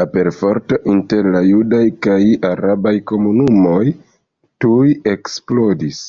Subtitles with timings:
[0.00, 2.18] La perforto inter la judaj kaj
[2.50, 3.82] arabaj komunumoj
[4.68, 6.02] tuj eksplodis.